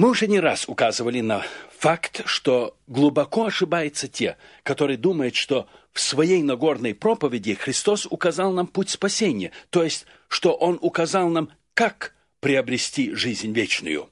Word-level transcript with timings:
Мы 0.00 0.08
уже 0.08 0.28
не 0.28 0.40
раз 0.40 0.66
указывали 0.66 1.20
на 1.20 1.44
факт, 1.76 2.22
что 2.24 2.74
глубоко 2.86 3.44
ошибаются 3.44 4.08
те, 4.08 4.38
которые 4.62 4.96
думают, 4.96 5.34
что 5.36 5.68
в 5.92 6.00
своей 6.00 6.42
Нагорной 6.42 6.94
проповеди 6.94 7.52
Христос 7.52 8.06
указал 8.08 8.50
нам 8.50 8.66
путь 8.66 8.88
спасения, 8.88 9.52
то 9.68 9.82
есть, 9.84 10.06
что 10.28 10.54
Он 10.54 10.78
указал 10.80 11.28
нам, 11.28 11.50
как 11.74 12.14
приобрести 12.40 13.12
жизнь 13.12 13.52
вечную. 13.52 14.08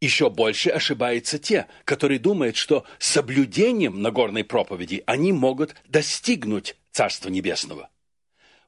Еще 0.00 0.30
больше 0.30 0.70
ошибаются 0.70 1.40
те, 1.40 1.66
которые 1.84 2.20
думают, 2.20 2.54
что 2.54 2.84
соблюдением 3.00 4.00
Нагорной 4.00 4.44
проповеди 4.44 5.02
они 5.06 5.32
могут 5.32 5.74
достигнуть 5.88 6.76
Царства 6.92 7.30
Небесного. 7.30 7.90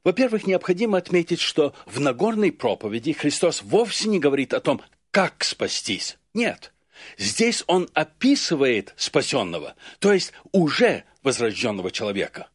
Во-первых, 0.03 0.45
необходимо 0.45 0.97
отметить, 0.97 1.39
что 1.39 1.73
в 1.85 2.01
Нагорной 2.01 2.51
проповеди 2.51 3.13
Христос 3.13 3.61
вовсе 3.63 4.09
не 4.09 4.19
говорит 4.19 4.53
о 4.53 4.59
том, 4.59 4.81
как 5.11 5.41
спастись. 5.45 6.17
Нет. 6.35 6.73
Здесь 7.17 7.63
он 7.65 7.89
описывает 7.93 8.93
спасенного, 8.97 9.75
то 9.99 10.13
есть 10.13 10.33
уже 10.51 11.03
возрожденного 11.23 11.91
человека. 11.91 12.49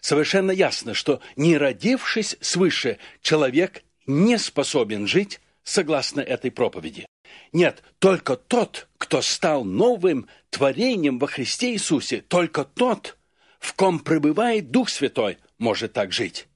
Совершенно 0.00 0.50
ясно, 0.50 0.94
что 0.94 1.20
не 1.36 1.56
родившись 1.56 2.36
свыше, 2.40 2.98
человек 3.22 3.82
не 4.06 4.38
способен 4.38 5.06
жить 5.06 5.40
согласно 5.64 6.20
этой 6.20 6.50
проповеди. 6.50 7.06
Нет, 7.52 7.82
только 7.98 8.36
тот, 8.36 8.88
кто 8.98 9.20
стал 9.20 9.64
новым 9.64 10.28
творением 10.50 11.18
во 11.18 11.26
Христе 11.26 11.72
Иисусе, 11.72 12.20
только 12.20 12.64
тот, 12.64 13.16
в 13.58 13.74
ком 13.74 13.98
пребывает 13.98 14.70
Дух 14.70 14.88
Святой, 14.88 15.38
может 15.58 15.92
так 15.92 16.12
жить. 16.12 16.46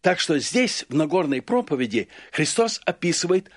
Так 0.00 0.18
что 0.18 0.38
здесь, 0.38 0.84
в 0.88 0.94
Нагорной 0.94 1.42
проповеди, 1.42 2.08
Христос 2.32 2.80
описывает 2.84 3.50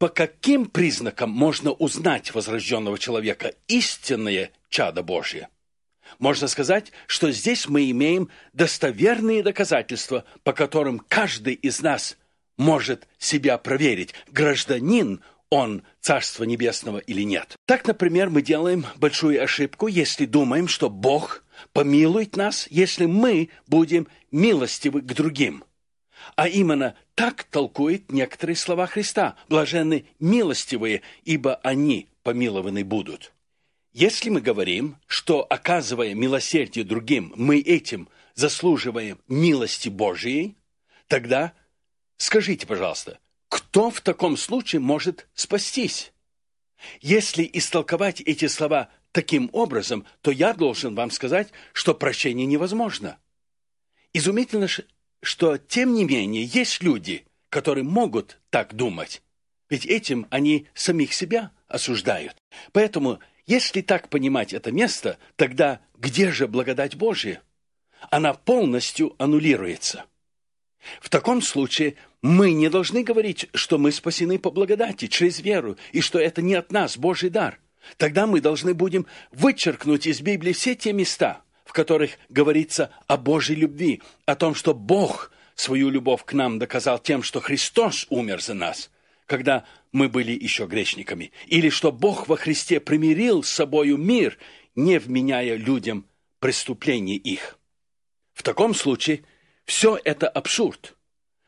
по 0.00 0.08
каким 0.08 0.64
признакам 0.64 1.28
можно 1.28 1.72
узнать 1.72 2.34
возрожденного 2.34 2.98
человека 2.98 3.52
истинное 3.68 4.50
чадо 4.70 5.02
Божье? 5.02 5.50
Можно 6.18 6.48
сказать, 6.48 6.90
что 7.06 7.30
здесь 7.30 7.68
мы 7.68 7.90
имеем 7.90 8.30
достоверные 8.54 9.42
доказательства, 9.42 10.24
по 10.42 10.54
которым 10.54 11.00
каждый 11.06 11.52
из 11.52 11.82
нас 11.82 12.16
может 12.56 13.08
себя 13.18 13.58
проверить, 13.58 14.14
гражданин 14.30 15.20
он 15.50 15.82
Царства 16.00 16.44
Небесного 16.44 16.96
или 16.96 17.22
нет. 17.22 17.56
Так, 17.66 17.86
например, 17.86 18.30
мы 18.30 18.40
делаем 18.40 18.86
большую 18.96 19.42
ошибку, 19.42 19.86
если 19.86 20.24
думаем, 20.24 20.66
что 20.66 20.88
Бог 20.88 21.44
помилует 21.74 22.36
нас, 22.36 22.66
если 22.70 23.04
мы 23.04 23.50
будем 23.66 24.08
милостивы 24.30 25.02
к 25.02 25.12
другим– 25.12 25.62
а 26.36 26.48
именно 26.48 26.94
так 27.14 27.44
толкует 27.44 28.10
некоторые 28.10 28.56
слова 28.56 28.86
Христа. 28.86 29.36
Блаженны 29.48 30.06
милостивые, 30.18 31.02
ибо 31.24 31.56
они 31.56 32.08
помилованы 32.22 32.84
будут. 32.84 33.32
Если 33.92 34.30
мы 34.30 34.40
говорим, 34.40 34.96
что, 35.06 35.44
оказывая 35.48 36.14
милосердие 36.14 36.84
другим, 36.84 37.32
мы 37.36 37.58
этим 37.58 38.08
заслуживаем 38.34 39.18
милости 39.26 39.88
Божией, 39.88 40.56
тогда 41.08 41.52
скажите, 42.16 42.66
пожалуйста, 42.66 43.18
кто 43.48 43.90
в 43.90 44.00
таком 44.00 44.36
случае 44.36 44.80
может 44.80 45.28
спастись? 45.34 46.12
Если 47.00 47.48
истолковать 47.52 48.20
эти 48.20 48.46
слова 48.46 48.90
таким 49.12 49.50
образом, 49.52 50.06
то 50.22 50.30
я 50.30 50.54
должен 50.54 50.94
вам 50.94 51.10
сказать, 51.10 51.50
что 51.72 51.94
прощение 51.94 52.46
невозможно. 52.46 53.18
Изумительно, 54.12 54.68
что, 55.22 55.58
тем 55.58 55.94
не 55.94 56.04
менее, 56.04 56.44
есть 56.44 56.82
люди, 56.82 57.24
которые 57.48 57.84
могут 57.84 58.38
так 58.50 58.74
думать. 58.74 59.22
Ведь 59.68 59.86
этим 59.86 60.26
они 60.30 60.66
самих 60.74 61.12
себя 61.12 61.52
осуждают. 61.68 62.36
Поэтому, 62.72 63.20
если 63.46 63.82
так 63.82 64.08
понимать 64.08 64.52
это 64.52 64.72
место, 64.72 65.18
тогда 65.36 65.80
где 65.96 66.30
же 66.30 66.48
благодать 66.48 66.96
Божия? 66.96 67.42
Она 68.10 68.34
полностью 68.34 69.14
аннулируется. 69.18 70.06
В 71.00 71.10
таком 71.10 71.42
случае 71.42 71.96
мы 72.22 72.52
не 72.52 72.70
должны 72.70 73.02
говорить, 73.04 73.48
что 73.52 73.76
мы 73.76 73.92
спасены 73.92 74.38
по 74.38 74.50
благодати, 74.50 75.06
через 75.06 75.40
веру, 75.40 75.76
и 75.92 76.00
что 76.00 76.18
это 76.18 76.40
не 76.40 76.54
от 76.54 76.72
нас 76.72 76.96
Божий 76.96 77.28
дар. 77.28 77.60
Тогда 77.98 78.26
мы 78.26 78.40
должны 78.40 78.72
будем 78.72 79.06
вычеркнуть 79.30 80.06
из 80.06 80.20
Библии 80.20 80.52
все 80.52 80.74
те 80.74 80.92
места– 80.92 81.42
в 81.70 81.72
которых 81.72 82.18
говорится 82.28 82.90
о 83.06 83.16
Божьей 83.16 83.54
любви, 83.54 84.02
о 84.26 84.34
том, 84.34 84.56
что 84.56 84.74
Бог 84.74 85.30
свою 85.54 85.88
любовь 85.88 86.24
к 86.24 86.32
нам 86.32 86.58
доказал 86.58 86.98
тем, 86.98 87.22
что 87.22 87.38
Христос 87.40 88.08
умер 88.10 88.42
за 88.42 88.54
нас, 88.54 88.90
когда 89.26 89.64
мы 89.92 90.08
были 90.08 90.32
еще 90.32 90.66
грешниками, 90.66 91.30
или 91.46 91.68
что 91.68 91.92
Бог 91.92 92.26
во 92.26 92.36
Христе 92.36 92.80
примирил 92.80 93.44
с 93.44 93.50
собою 93.50 93.98
мир, 93.98 94.36
не 94.74 94.98
вменяя 94.98 95.54
людям 95.54 96.06
преступлений 96.40 97.14
их. 97.14 97.56
В 98.32 98.42
таком 98.42 98.74
случае 98.74 99.22
все 99.64 99.96
это 100.02 100.28
абсурд, 100.28 100.96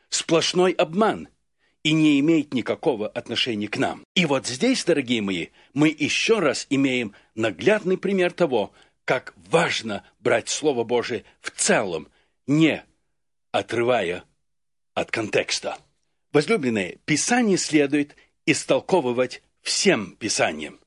сплошной 0.08 0.70
обман 0.70 1.26
и 1.82 1.94
не 1.94 2.20
имеет 2.20 2.54
никакого 2.54 3.08
отношения 3.08 3.66
к 3.66 3.76
нам. 3.76 4.04
И 4.14 4.24
вот 4.24 4.46
здесь, 4.46 4.84
дорогие 4.84 5.20
мои, 5.20 5.48
мы 5.74 5.88
еще 5.88 6.38
раз 6.38 6.68
имеем 6.70 7.12
наглядный 7.34 7.98
пример 7.98 8.30
того, 8.30 8.72
как 9.04 9.34
важно 9.36 10.04
брать 10.20 10.48
Слово 10.48 10.84
Божие 10.84 11.24
в 11.40 11.50
целом, 11.50 12.08
не 12.46 12.84
отрывая 13.50 14.24
от 14.94 15.10
контекста. 15.10 15.78
Возлюбленные, 16.32 16.98
Писание 17.04 17.58
следует 17.58 18.16
истолковывать 18.46 19.42
всем 19.60 20.16
Писанием. 20.16 20.80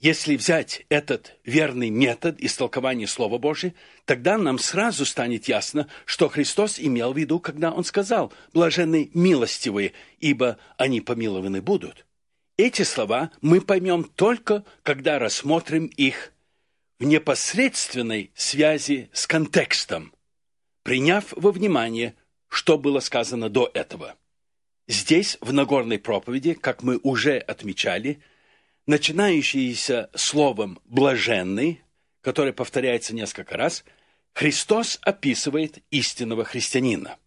Если 0.00 0.34
взять 0.34 0.84
этот 0.88 1.38
верный 1.44 1.88
метод 1.88 2.40
истолкования 2.40 3.06
Слова 3.06 3.38
Божия, 3.38 3.72
тогда 4.04 4.36
нам 4.36 4.58
сразу 4.58 5.06
станет 5.06 5.46
ясно, 5.46 5.86
что 6.06 6.28
Христос 6.28 6.80
имел 6.80 7.12
в 7.12 7.16
виду, 7.16 7.38
когда 7.38 7.70
Он 7.70 7.84
сказал 7.84 8.32
«блаженны 8.52 9.10
милостивые, 9.14 9.92
ибо 10.18 10.58
они 10.76 11.00
помилованы 11.00 11.62
будут». 11.62 12.04
Эти 12.56 12.82
слова 12.82 13.30
мы 13.40 13.60
поймем 13.60 14.02
только, 14.02 14.64
когда 14.82 15.20
рассмотрим 15.20 15.86
их 15.86 16.32
в 17.02 17.04
непосредственной 17.04 18.30
связи 18.36 19.10
с 19.12 19.26
контекстом, 19.26 20.14
приняв 20.84 21.32
во 21.32 21.50
внимание, 21.50 22.14
что 22.46 22.78
было 22.78 23.00
сказано 23.00 23.48
до 23.48 23.68
этого. 23.74 24.14
Здесь, 24.86 25.36
в 25.40 25.52
Нагорной 25.52 25.98
проповеди, 25.98 26.54
как 26.54 26.84
мы 26.84 27.00
уже 27.02 27.38
отмечали, 27.38 28.22
начинающийся 28.86 30.10
словом 30.14 30.78
«блаженный», 30.84 31.82
которое 32.20 32.52
повторяется 32.52 33.16
несколько 33.16 33.56
раз, 33.56 33.84
Христос 34.32 35.00
описывает 35.02 35.78
истинного 35.90 36.44
христианина. 36.44 37.18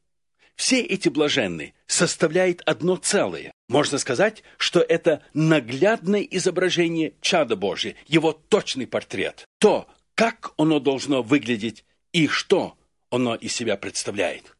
Все 0.55 0.79
эти 0.79 1.09
блаженные 1.09 1.73
составляют 1.85 2.61
одно 2.65 2.95
целое. 2.95 3.51
Можно 3.67 3.97
сказать, 3.97 4.43
что 4.57 4.79
это 4.79 5.23
наглядное 5.33 6.21
изображение 6.21 7.13
чада 7.21 7.55
Божия, 7.55 7.95
его 8.07 8.31
точный 8.31 8.85
портрет. 8.85 9.45
То, 9.59 9.87
как 10.13 10.53
оно 10.57 10.79
должно 10.79 11.23
выглядеть 11.23 11.83
и 12.11 12.27
что 12.27 12.77
оно 13.09 13.35
из 13.35 13.53
себя 13.53 13.75
представляет. 13.75 14.55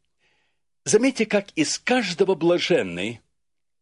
Заметьте, 0.85 1.25
как 1.25 1.51
из 1.55 1.77
каждого 1.79 2.35
блаженной 2.35 3.21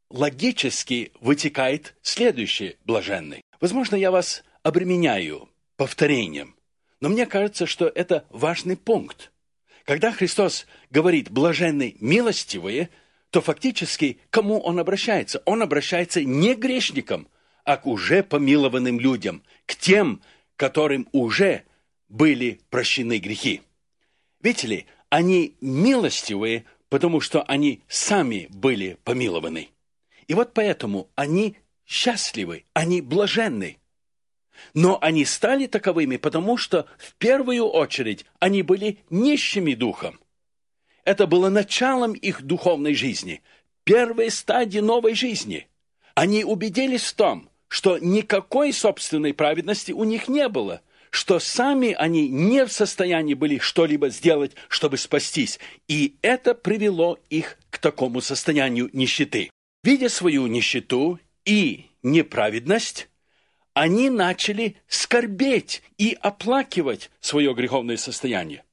логически 0.10 1.12
вытекает 1.20 1.96
следующий 2.02 2.78
блаженный. 2.86 3.42
Возможно, 3.60 3.96
я 3.96 4.12
вас 4.12 4.44
обременяю 4.62 5.50
повторением, 5.76 6.56
но 7.02 7.10
мне 7.10 7.26
кажется, 7.26 7.66
что 7.66 7.88
это 7.88 8.26
важный 8.30 8.78
пункт. 8.78 9.32
Когда 9.86 10.12
Христос 10.12 10.66
говорит 10.90 11.30
«блаженны 11.30 11.98
милостивые», 12.00 12.90
то 13.34 13.42
фактически 13.42 14.20
кому 14.30 14.60
он 14.60 14.78
обращается? 14.78 15.42
Он 15.46 15.64
обращается 15.64 16.24
не 16.24 16.54
к 16.54 16.60
грешникам, 16.60 17.28
а 17.66 17.78
к 17.78 17.88
уже 17.88 18.22
помилованным 18.22 19.00
людям, 19.00 19.42
к 19.66 19.76
тем, 19.76 20.22
которым 20.56 21.10
уже 21.14 21.64
были 22.10 22.62
прощены 22.70 23.18
грехи. 23.18 23.64
Видите 24.40 24.68
ли, 24.68 24.86
они 25.10 25.56
милостивые, 25.62 26.66
потому 26.90 27.22
что 27.22 27.42
они 27.42 27.82
сами 27.88 28.46
были 28.52 29.00
помилованы. 29.04 29.70
И 30.28 30.36
вот 30.36 30.54
поэтому 30.54 31.10
они 31.16 31.58
счастливы, 31.88 32.66
они 32.74 33.02
блаженны. 33.02 33.80
Но 34.76 35.00
они 35.02 35.26
стали 35.26 35.66
таковыми, 35.66 36.18
потому 36.18 36.56
что 36.56 36.86
в 37.00 37.16
первую 37.16 37.66
очередь 37.66 38.28
они 38.38 38.62
были 38.62 39.00
нищими 39.10 39.74
духом. 39.74 40.20
Это 41.06 41.28
было 41.28 41.50
началом 41.50 42.14
их 42.14 42.44
духовной 42.44 42.94
жизни, 42.94 43.42
первой 43.84 44.32
стадии 44.32 44.80
новой 44.80 45.16
жизни. 45.16 45.68
Они 46.16 46.44
убедились 46.44 47.04
в 47.04 47.14
том, 47.14 47.50
что 47.68 47.98
никакой 47.98 48.72
собственной 48.72 49.34
праведности 49.34 49.92
у 49.92 50.04
них 50.04 50.28
не 50.28 50.48
было, 50.48 50.82
что 51.10 51.40
сами 51.40 51.94
они 51.94 52.30
не 52.30 52.66
в 52.66 52.72
состоянии 52.72 53.34
были 53.34 53.58
что-либо 53.58 54.10
сделать, 54.10 54.54
чтобы 54.68 54.98
спастись, 54.98 55.60
и 55.88 56.16
это 56.22 56.56
привело 56.56 57.20
их 57.30 57.58
к 57.70 57.78
такому 57.78 58.22
состоянию 58.22 58.90
нищеты. 58.94 59.50
Видя 59.84 60.10
свою 60.10 60.48
нищету 60.48 61.20
и 61.46 61.88
неправедность, 62.02 63.10
они 63.74 64.10
начали 64.10 64.78
скорбеть 64.88 65.84
и 65.98 66.18
оплакивать 66.22 67.12
свое 67.20 67.54
греховное 67.54 67.98
состояние. 67.98 68.64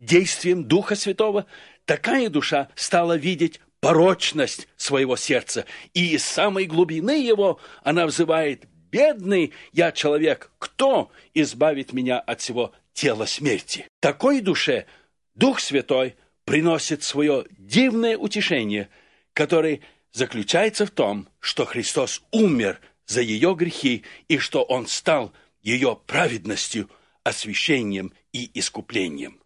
Действием 0.00 0.64
Духа 0.64 0.94
Святого 0.94 1.46
такая 1.84 2.28
душа 2.28 2.68
стала 2.74 3.16
видеть 3.16 3.60
порочность 3.80 4.68
своего 4.76 5.16
сердца, 5.16 5.64
и 5.94 6.14
из 6.14 6.24
самой 6.24 6.66
глубины 6.66 7.22
его 7.22 7.60
она 7.82 8.06
взывает 8.06 8.66
«Бедный 8.90 9.52
я 9.72 9.92
человек, 9.92 10.50
кто 10.58 11.10
избавит 11.34 11.92
меня 11.92 12.18
от 12.20 12.40
всего 12.40 12.72
тела 12.92 13.26
смерти?» 13.26 13.86
Такой 14.00 14.40
душе 14.40 14.86
Дух 15.34 15.60
Святой 15.60 16.16
приносит 16.44 17.02
свое 17.02 17.44
дивное 17.50 18.16
утешение, 18.16 18.88
которое 19.34 19.80
заключается 20.12 20.86
в 20.86 20.90
том, 20.90 21.28
что 21.40 21.64
Христос 21.64 22.22
умер 22.30 22.80
за 23.06 23.20
ее 23.20 23.54
грехи 23.54 24.04
и 24.28 24.38
что 24.38 24.62
Он 24.62 24.86
стал 24.86 25.32
ее 25.60 26.00
праведностью, 26.06 26.88
освящением 27.24 28.12
и 28.32 28.50
искуплением. 28.54 29.40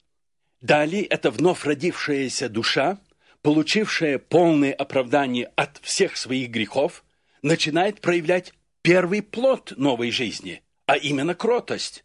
Далее 0.63 1.03
эта 1.05 1.33
вновь 1.33 1.65
родившаяся 1.65 2.49
душа, 2.49 2.99
получившая 3.43 4.19
полное 4.19 4.73
оправдание 4.73 5.51
от 5.57 5.79
всех 5.83 6.17
своих 6.17 6.51
грехов, 6.51 7.05
начинает 7.43 8.01
проявлять 8.01 8.55
первый 8.81 9.23
плод 9.23 9.73
новой 9.77 10.13
жизни, 10.13 10.63
а 10.87 10.97
именно 10.97 11.35
кротость. 11.35 12.05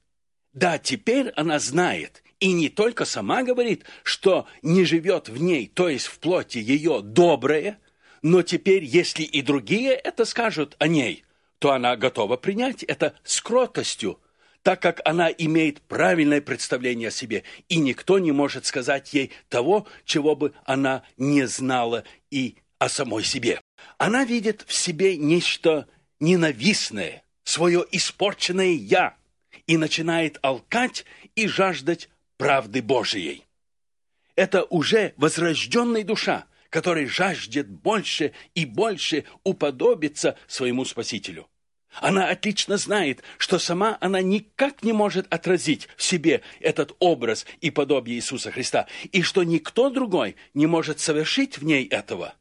Да, 0.54 0.80
теперь 0.80 1.30
она 1.36 1.60
знает, 1.60 2.24
и 2.40 2.52
не 2.52 2.70
только 2.70 3.06
сама 3.06 3.44
говорит, 3.44 3.86
что 4.02 4.48
не 4.64 4.86
живет 4.86 5.30
в 5.30 5.38
ней, 5.40 5.68
то 5.68 5.88
есть 5.88 6.08
в 6.08 6.18
плоти 6.18 6.58
ее 6.58 7.02
доброе, 7.04 7.80
но 8.24 8.42
теперь, 8.42 8.84
если 8.84 9.22
и 9.22 9.44
другие 9.44 9.92
это 9.92 10.26
скажут 10.26 10.76
о 10.80 10.88
ней, 10.88 11.24
то 11.60 11.74
она 11.74 11.96
готова 11.96 12.38
принять 12.38 12.82
это 12.82 13.14
с 13.24 13.40
кротостью, 13.40 14.20
так 14.68 14.82
как 14.82 15.00
она 15.06 15.30
имеет 15.30 15.80
правильное 15.80 16.42
представление 16.42 17.08
о 17.08 17.12
себе, 17.12 17.46
и 17.70 17.78
никто 17.78 18.20
не 18.20 18.34
может 18.34 18.66
сказать 18.66 19.14
ей 19.14 19.32
того, 19.48 19.88
чего 20.04 20.36
бы 20.36 20.54
она 20.66 21.04
не 21.16 21.48
знала 21.48 22.04
и 22.32 22.58
о 22.78 22.90
самой 22.90 23.24
себе. 23.24 23.62
Она 23.98 24.26
видит 24.26 24.66
в 24.68 24.74
себе 24.74 25.16
нечто 25.16 25.88
ненавистное, 26.20 27.24
свое 27.46 27.86
испорченное 27.94 28.74
«я», 28.74 29.16
и 29.68 29.78
начинает 29.78 30.38
алкать 30.42 31.06
и 31.36 31.48
жаждать 31.48 32.10
правды 32.36 32.82
Божией. 32.82 33.46
Это 34.36 34.66
уже 34.66 35.14
возрожденная 35.16 36.04
душа, 36.04 36.46
которая 36.70 37.08
жаждет 37.08 37.70
больше 37.70 38.34
и 38.54 38.66
больше 38.66 39.24
уподобиться 39.46 40.38
своему 40.46 40.84
Спасителю. 40.84 41.48
Она 41.94 42.30
отлично 42.30 42.78
знает, 42.78 43.24
что 43.38 43.60
сама 43.60 43.98
она 44.02 44.22
никак 44.22 44.84
не 44.84 44.94
может 44.94 45.32
отразить 45.34 45.88
в 45.96 46.04
себе 46.04 46.42
этот 46.60 46.96
образ 47.00 47.46
и 47.62 47.72
подобие 47.72 48.18
Иисуса 48.18 48.52
Христа, 48.52 48.88
и 49.12 49.22
что 49.22 49.44
никто 49.44 49.90
другой 49.90 50.36
не 50.54 50.68
может 50.68 51.00
совершить 51.00 51.58
в 51.58 51.64
ней 51.64 51.86
этого. 51.88 52.36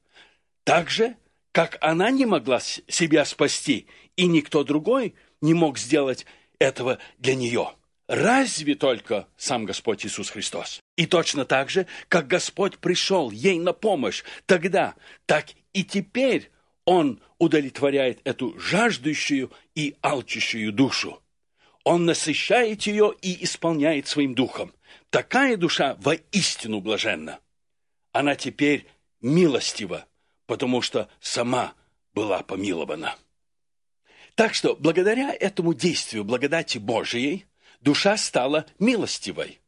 Так 0.65 0.91
же, 0.91 1.17
как 1.53 1.79
она 1.81 2.11
не 2.11 2.27
могла 2.27 2.61
себя 2.61 3.25
спасти, 3.25 3.87
и 4.17 4.27
никто 4.27 4.65
другой 4.65 5.15
не 5.41 5.55
мог 5.55 5.79
сделать 5.79 6.27
этого 6.59 6.99
для 7.19 7.35
нее. 7.35 7.71
Разве 8.09 8.75
только 8.75 9.27
сам 9.37 9.65
Господь 9.65 10.07
Иисус 10.07 10.31
Христос. 10.31 10.81
И 10.97 11.07
точно 11.07 11.45
так 11.45 11.71
же, 11.71 11.87
как 12.09 12.29
Господь 12.29 12.79
пришел 12.79 13.31
ей 13.31 13.59
на 13.59 13.73
помощь 13.73 14.23
тогда, 14.47 14.95
так 15.27 15.47
и 15.73 15.83
теперь 15.83 16.51
Он 16.87 17.21
удовлетворяет 17.39 18.21
эту 18.25 18.59
жаждущую 18.59 19.53
и 19.75 19.97
алчущую 20.03 20.73
душу. 20.73 21.21
Он 21.85 22.07
насыщает 22.07 22.83
ее 22.85 23.13
и 23.21 23.45
исполняет 23.45 24.07
своим 24.07 24.35
духом. 24.35 24.73
Такая 25.11 25.57
душа 25.57 25.97
воистину 26.01 26.81
блаженна. 26.81 27.41
Она 28.13 28.37
теперь 28.37 28.87
милостива, 29.21 30.07
потому 30.47 30.81
что 30.81 31.09
сама 31.21 31.75
была 32.15 32.43
помилована. 32.43 33.17
Так 34.37 34.55
что 34.55 34.77
благодаря 34.77 35.35
этому 35.35 35.75
действию 35.75 36.25
благодати 36.25 36.79
Божией 36.79 37.47
душа 37.81 38.17
стала 38.17 38.67
милостивой. 38.79 39.61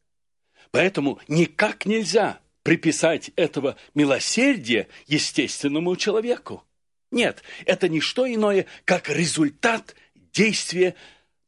Поэтому 0.71 1.19
никак 1.27 1.85
нельзя 1.85 2.39
приписать 2.63 3.31
этого 3.35 3.75
милосердия 3.93 4.87
естественному 5.07 5.95
человеку. 5.95 6.63
Нет, 7.11 7.43
это 7.65 7.89
не 7.89 8.01
что 8.01 8.31
иное, 8.31 8.65
как 8.85 9.09
результат 9.09 9.95
действия, 10.33 10.95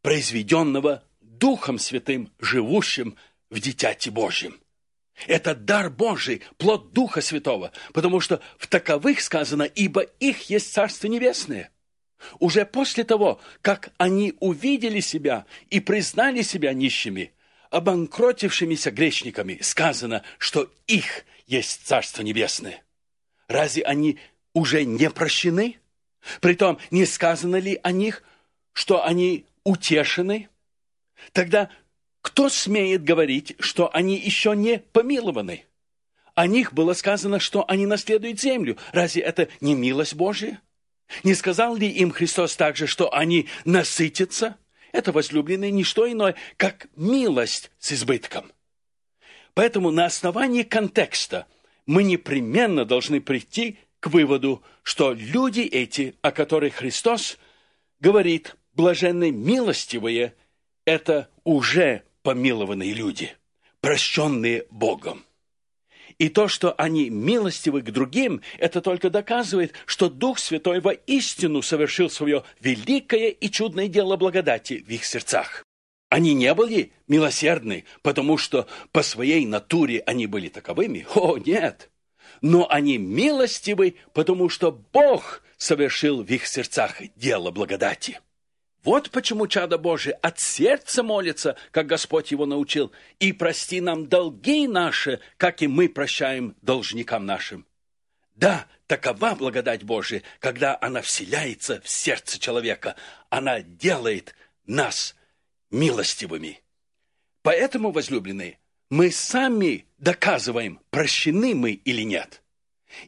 произведенного 0.01 1.03
Духом 1.21 1.77
Святым, 1.77 2.31
живущим 2.39 3.15
в 3.49 3.59
Дитяти 3.59 4.09
Божьем. 4.09 4.59
Это 5.27 5.53
дар 5.53 5.89
Божий, 5.89 6.41
плод 6.57 6.93
Духа 6.93 7.21
Святого, 7.21 7.71
потому 7.93 8.19
что 8.19 8.41
в 8.57 8.67
таковых 8.67 9.21
сказано, 9.21 9.63
ибо 9.63 10.01
их 10.01 10.49
есть 10.49 10.73
Царство 10.73 11.07
Небесное. 11.07 11.71
Уже 12.39 12.65
после 12.65 13.03
того, 13.03 13.39
как 13.61 13.91
они 13.97 14.33
увидели 14.39 14.99
себя 14.99 15.45
и 15.69 15.79
признали 15.79 16.41
себя 16.41 16.73
нищими, 16.73 17.33
обанкротившимися 17.69 18.91
грешниками, 18.91 19.59
сказано, 19.61 20.23
что 20.37 20.71
их 20.87 21.25
есть 21.47 21.85
Царство 21.85 22.21
Небесное. 22.21 22.83
Разве 23.47 23.83
они 23.83 24.19
уже 24.53 24.85
не 24.85 25.09
прощены? 25.09 25.77
Притом, 26.39 26.77
не 26.91 27.05
сказано 27.05 27.57
ли 27.57 27.79
о 27.81 27.91
них, 27.91 28.23
что 28.73 29.03
они 29.03 29.45
утешены? 29.63 30.49
Тогда 31.31 31.69
кто 32.21 32.49
смеет 32.49 33.03
говорить, 33.03 33.55
что 33.59 33.93
они 33.93 34.17
еще 34.17 34.55
не 34.55 34.79
помилованы? 34.79 35.65
О 36.35 36.47
них 36.47 36.73
было 36.73 36.93
сказано, 36.93 37.39
что 37.39 37.65
они 37.67 37.85
наследуют 37.85 38.39
землю. 38.39 38.77
Разве 38.93 39.21
это 39.23 39.49
не 39.59 39.73
милость 39.73 40.13
Божия? 40.13 40.61
Не 41.23 41.33
сказал 41.33 41.75
ли 41.75 41.89
им 41.89 42.11
Христос 42.11 42.55
также, 42.55 42.87
что 42.87 43.13
они 43.13 43.49
насытятся? 43.65 44.55
Это, 44.91 45.11
возлюбленные, 45.11 45.71
не 45.71 45.83
что 45.83 46.09
иное, 46.09 46.35
как 46.57 46.87
милость 46.95 47.71
с 47.79 47.91
избытком. 47.93 48.51
Поэтому 49.53 49.91
на 49.91 50.05
основании 50.05 50.63
контекста 50.63 51.47
мы 51.85 52.03
непременно 52.03 52.85
должны 52.85 53.19
прийти 53.19 53.77
к 54.01 54.07
выводу, 54.07 54.61
что 54.83 55.13
люди 55.13 55.61
эти, 55.61 56.15
о 56.21 56.31
которых 56.31 56.75
Христос 56.75 57.37
говорит, 58.01 58.57
блаженны 58.73 59.31
милостивые, 59.31 60.33
это 60.85 61.29
уже 61.43 62.03
помилованные 62.23 62.93
люди, 62.93 63.33
прощенные 63.79 64.65
Богом. 64.71 65.23
И 66.17 66.29
то, 66.29 66.47
что 66.47 66.73
они 66.73 67.09
милостивы 67.09 67.81
к 67.81 67.91
другим, 67.91 68.41
это 68.57 68.81
только 68.81 69.09
доказывает, 69.09 69.73
что 69.85 70.09
Дух 70.09 70.39
Святой 70.39 70.81
воистину 70.81 71.61
совершил 71.61 72.09
свое 72.09 72.43
великое 72.59 73.29
и 73.29 73.49
чудное 73.49 73.87
дело 73.87 74.17
благодати 74.17 74.83
в 74.85 74.89
их 74.89 75.05
сердцах. 75.05 75.63
Они 76.09 76.33
не 76.33 76.53
были 76.53 76.91
милосердны, 77.07 77.85
потому 78.01 78.37
что 78.37 78.67
по 78.91 79.03
своей 79.03 79.45
натуре 79.45 80.03
они 80.05 80.27
были 80.27 80.49
таковыми. 80.49 81.05
О, 81.15 81.37
нет! 81.37 81.89
Но 82.41 82.67
они 82.69 82.97
милостивы, 82.97 83.95
потому 84.13 84.49
что 84.49 84.71
Бог 84.71 85.43
совершил 85.57 86.23
в 86.23 86.29
их 86.29 86.47
сердцах 86.47 86.97
дело 87.15 87.51
благодати. 87.51 88.19
Вот 88.83 89.11
почему 89.11 89.45
чадо 89.47 89.77
Божие 89.77 90.13
от 90.15 90.39
сердца 90.39 91.03
молится, 91.03 91.55
как 91.69 91.85
Господь 91.85 92.31
его 92.31 92.47
научил, 92.47 92.91
и 93.19 93.31
прости 93.31 93.79
нам 93.79 94.07
долги 94.07 94.67
наши, 94.67 95.19
как 95.37 95.61
и 95.61 95.67
мы 95.67 95.87
прощаем 95.87 96.55
должникам 96.63 97.27
нашим. 97.27 97.67
Да, 98.33 98.65
такова 98.87 99.35
благодать 99.35 99.83
Божия, 99.83 100.23
когда 100.39 100.75
она 100.81 101.01
вселяется 101.01 101.79
в 101.81 101.89
сердце 101.89 102.39
человека. 102.39 102.95
Она 103.29 103.61
делает 103.61 104.33
нас 104.65 105.15
милостивыми. 105.69 106.59
Поэтому, 107.43 107.91
возлюбленные, 107.91 108.57
мы 108.91 109.09
сами 109.09 109.85
доказываем, 109.97 110.79
прощены 110.91 111.55
мы 111.55 111.71
или 111.71 112.01
нет. 112.01 112.43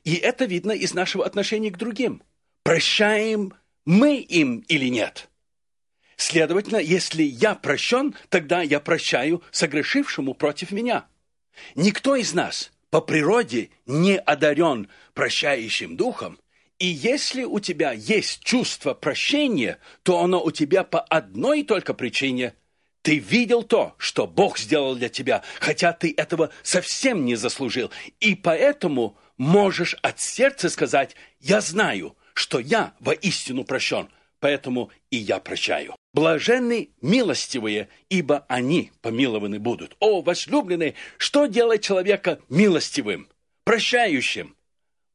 И 0.06 0.16
это 0.16 0.46
видно 0.46 0.72
из 0.72 0.94
нашего 0.94 1.26
отношения 1.26 1.72
к 1.72 1.78
другим. 1.78 2.24
Прощаем 2.64 3.54
мы 3.86 4.16
им 4.16 4.60
или 4.70 4.88
нет. 4.88 5.30
Следовательно, 6.16 6.78
если 6.78 7.24
я 7.24 7.54
прощен, 7.54 8.16
тогда 8.30 8.62
я 8.62 8.80
прощаю 8.80 9.44
согрешившему 9.52 10.34
против 10.36 10.72
меня. 10.72 11.06
Никто 11.76 12.16
из 12.16 12.34
нас 12.34 12.72
по 12.90 13.02
природе 13.02 13.70
не 13.86 14.18
одарен 14.18 14.88
прощающим 15.14 15.98
духом, 15.98 16.40
и 16.80 16.88
если 16.88 17.44
у 17.44 17.60
тебя 17.60 17.92
есть 17.92 18.42
чувство 18.42 18.94
прощения, 18.94 19.80
то 20.04 20.24
оно 20.24 20.42
у 20.42 20.52
тебя 20.52 20.86
по 20.86 21.02
одной 21.02 21.64
только 21.64 21.94
причине 21.94 22.54
ты 23.04 23.20
видел 23.20 23.64
то, 23.64 23.94
что 23.98 24.26
Бог 24.26 24.58
сделал 24.58 24.96
для 24.96 25.10
тебя, 25.10 25.44
хотя 25.60 25.92
ты 25.92 26.14
этого 26.16 26.50
совсем 26.64 27.26
не 27.26 27.36
заслужил. 27.36 27.92
И 28.20 28.34
поэтому 28.34 29.18
можешь 29.38 29.96
от 30.02 30.20
сердца 30.20 30.70
сказать, 30.70 31.16
я 31.40 31.60
знаю, 31.62 32.16
что 32.34 32.60
я 32.60 32.94
воистину 33.02 33.66
прощен, 33.66 34.08
поэтому 34.40 34.90
и 35.12 35.18
я 35.18 35.40
прощаю. 35.40 35.96
Блаженны 36.14 36.92
милостивые, 37.02 37.90
ибо 38.10 38.46
они 38.48 38.92
помилованы 39.02 39.60
будут. 39.60 39.98
О, 40.00 40.22
возлюбленные, 40.22 40.96
что 41.18 41.46
делает 41.48 41.82
человека 41.82 42.40
милостивым, 42.48 43.28
прощающим? 43.66 44.56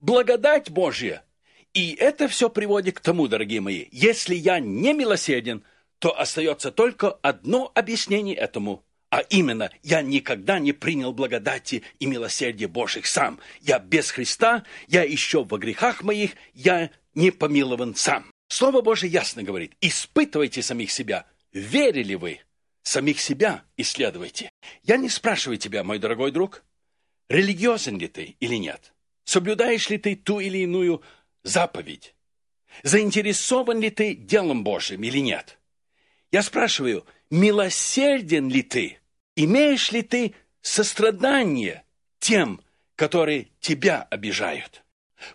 Благодать 0.00 0.71
Божья. 0.71 1.25
И 1.73 1.95
это 1.95 2.28
все 2.28 2.50
приводит 2.50 2.99
к 2.99 3.00
тому, 3.00 3.28
дорогие 3.28 3.61
мои, 3.62 3.87
если 3.92 4.35
я 4.35 4.61
не 4.61 4.92
милосерден, 4.92 5.64
то 5.99 6.19
остается 6.19 6.71
только 6.71 7.11
одно 7.11 7.71
объяснение 7.75 8.35
этому– 8.35 8.85
а 9.11 9.21
именно, 9.21 9.71
я 9.83 10.02
никогда 10.02 10.59
не 10.59 10.73
принял 10.73 11.12
благодати 11.12 11.83
и 11.99 12.07
милосердия 12.07 12.69
Божьих 12.69 13.07
сам. 13.07 13.40
Я 13.61 13.78
без 13.78 14.11
Христа, 14.11 14.64
я 14.87 15.02
еще 15.02 15.45
во 15.45 15.57
грехах 15.59 16.02
моих, 16.02 16.33
я 16.52 16.90
не 17.14 17.31
помилован 17.31 17.95
сам. 17.95 18.31
Слово 18.49 18.83
Божие 18.83 19.11
ясно 19.11 19.43
говорит, 19.43 19.75
испытывайте 19.81 20.62
самих 20.62 20.90
себя, 20.90 21.26
верили 21.52 22.14
вы, 22.14 22.40
самих 22.83 23.21
себя 23.21 23.64
исследуйте. 23.78 24.50
Я 24.83 24.99
не 24.99 25.09
спрашиваю 25.09 25.57
тебя, 25.57 25.85
мой 25.85 25.99
дорогой 25.99 26.31
друг, 26.31 26.62
религиозен 27.31 27.99
ли 27.99 28.09
ты 28.09 28.37
или 28.40 28.57
нет, 28.57 28.93
соблюдаешь 29.25 29.88
ли 29.88 29.97
ты 29.97 30.17
ту 30.17 30.38
или 30.40 30.59
иную 30.59 31.02
заповедь, 31.45 32.14
заинтересован 32.83 33.81
ли 33.81 33.88
ты 33.88 34.14
делом 34.14 34.64
Божьим 34.64 35.02
или 35.02 35.19
нет. 35.19 35.58
Я 36.30 36.42
спрашиваю, 36.42 37.06
милосерден 37.30 38.50
ли 38.50 38.62
ты, 38.62 38.99
имеешь 39.35 39.90
ли 39.92 40.02
ты 40.02 40.35
сострадание 40.61 41.85
тем, 42.18 42.61
которые 42.97 43.49
тебя 43.61 44.02
обижают. 44.02 44.82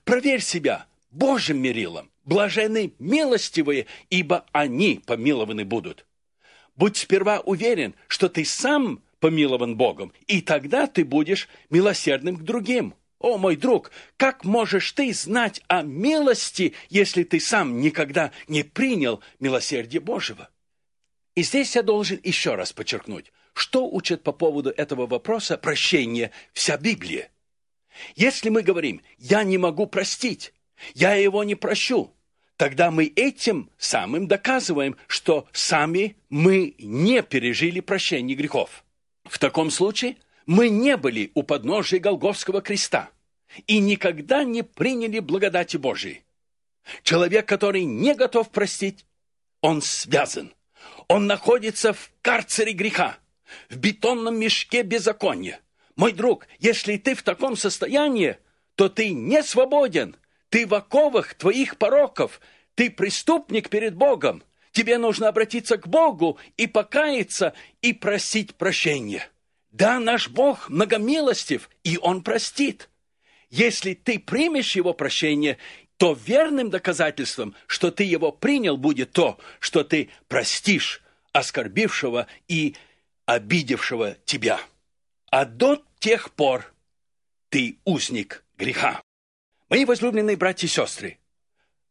Проверь 0.03 0.41
себя 0.41 0.85
Божьим 1.09 1.59
мерилом, 1.61 2.11
блаженны 2.25 2.93
милостивые, 2.99 3.87
ибо 4.09 4.45
они 4.51 5.01
помилованы 5.05 5.65
будут. 5.65 6.05
Будь 6.75 6.97
сперва 6.97 7.39
уверен, 7.39 7.95
что 8.07 8.29
ты 8.29 8.45
сам 8.45 9.01
помилован 9.19 9.75
Богом, 9.75 10.13
и 10.27 10.41
тогда 10.41 10.85
ты 10.85 11.05
будешь 11.05 11.47
милосердным 11.69 12.37
к 12.37 12.43
другим. 12.43 12.93
О, 13.19 13.37
мой 13.37 13.55
друг, 13.55 13.91
как 14.17 14.43
можешь 14.43 14.91
ты 14.91 15.13
знать 15.13 15.61
о 15.67 15.81
милости, 15.81 16.73
если 16.89 17.23
ты 17.23 17.39
сам 17.39 17.79
никогда 17.79 18.31
не 18.47 18.63
принял 18.63 19.21
милосердие 19.39 20.01
Божьего? 20.01 20.49
И 21.35 21.43
здесь 21.43 21.75
я 21.75 21.81
должен 21.81 22.19
еще 22.23 22.55
раз 22.55 22.73
подчеркнуть, 22.73 23.31
что 23.53 23.87
учит 23.87 24.23
по 24.23 24.31
поводу 24.31 24.69
этого 24.69 25.07
вопроса 25.07 25.57
прощения 25.57 26.31
вся 26.53 26.77
Библия. 26.77 27.31
Если 28.15 28.49
мы 28.49 28.61
говорим 28.61 29.01
«я 29.17 29.43
не 29.43 29.57
могу 29.57 29.87
простить», 29.87 30.53
«я 30.93 31.13
его 31.15 31.43
не 31.43 31.55
прощу», 31.55 32.11
тогда 32.57 32.91
мы 32.91 33.05
этим 33.15 33.69
самым 33.77 34.27
доказываем, 34.27 34.95
что 35.07 35.47
сами 35.51 36.17
мы 36.29 36.75
не 36.77 37.21
пережили 37.23 37.79
прощение 37.79 38.35
грехов. 38.35 38.83
В 39.23 39.39
таком 39.39 39.71
случае 39.71 40.17
мы 40.45 40.69
не 40.69 40.97
были 40.97 41.31
у 41.35 41.43
подножия 41.43 41.99
Голговского 41.99 42.61
креста 42.61 43.09
и 43.67 43.79
никогда 43.79 44.43
не 44.43 44.63
приняли 44.63 45.19
благодати 45.19 45.77
Божией. 45.77 46.23
Человек, 47.03 47.47
который 47.47 47.85
не 47.85 48.13
готов 48.13 48.49
простить, 48.49 49.05
он 49.61 49.81
связан. 49.81 50.53
Он 51.07 51.27
находится 51.27 51.93
в 51.93 52.11
карцере 52.21 52.73
греха, 52.73 53.17
в 53.69 53.77
бетонном 53.77 54.39
мешке 54.39 54.83
беззакония. 54.83 55.59
Мой 55.95 56.11
друг, 56.11 56.47
если 56.59 56.97
ты 56.97 57.15
в 57.15 57.23
таком 57.23 57.55
состоянии, 57.55 58.37
то 58.75 58.89
ты 58.89 59.11
не 59.11 59.43
свободен– 59.43 60.15
ты 60.53 60.67
в 60.67 60.75
оковах 60.75 61.33
твоих 61.33 61.79
пороков. 61.79 62.39
Ты 62.75 62.91
преступник 62.91 63.69
перед 63.69 63.95
Богом. 63.95 64.43
Тебе 64.71 64.99
нужно 64.99 65.29
обратиться 65.29 65.77
к 65.79 65.87
Богу 65.87 66.37
и 66.57 66.67
покаяться, 66.67 67.55
и 67.81 67.91
просить 67.91 68.53
прощения. 68.53 69.27
Да, 69.71 69.99
наш 69.99 70.29
Бог 70.29 70.69
многомилостив, 70.69 71.71
и 71.83 71.97
Он 71.97 72.21
простит. 72.21 72.91
Если 73.53 73.93
ты 73.93 74.17
примешь 74.17 74.75
Его 74.75 74.95
прощение, 74.95 75.59
то 75.97 76.13
верным 76.13 76.71
доказательством, 76.71 77.53
что 77.67 77.91
ты 77.91 78.03
его 78.03 78.31
принял, 78.31 78.77
будет 78.77 79.11
то, 79.11 79.37
что 79.59 79.83
ты 79.83 80.09
простишь 80.27 81.03
оскорбившего 81.33 82.25
и 82.47 82.75
обидевшего 83.27 84.17
тебя. 84.25 84.59
А 85.29 85.45
до 85.45 85.83
тех 85.99 86.31
пор 86.31 86.73
ты 87.49 87.77
узник 87.85 88.43
греха. 88.57 89.03
Мои 89.69 89.85
возлюбленные 89.85 90.35
братья 90.35 90.65
и 90.65 90.71
сестры, 90.71 91.19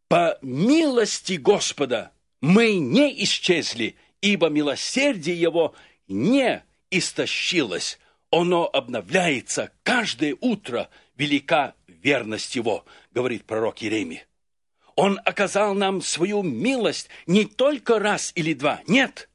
по 0.09 0.39
милости 0.43 1.35
Господа 1.35 2.11
мы 2.41 2.75
не 2.75 3.23
исчезли, 3.23 3.95
ибо 4.21 4.49
милосердие 4.49 5.41
Его 5.41 5.77
не 6.09 6.65
истощилось. 6.91 8.01
Оно 8.33 8.69
обновляется 8.69 9.71
каждое 9.85 10.37
утро, 10.41 10.91
велика 11.17 11.75
верность 11.87 12.57
Его, 12.57 12.85
говорит 13.11 13.45
пророк 13.45 13.83
Иеремия. 13.83 14.27
Он 14.95 15.21
оказал 15.25 15.75
нам 15.75 16.03
свою 16.03 16.43
милость 16.43 17.09
не 17.27 17.45
только 17.45 17.99
раз 17.99 18.33
или 18.35 18.53
два, 18.55 18.81
нет. 18.87 19.29